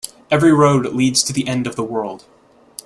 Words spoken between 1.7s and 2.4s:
the world.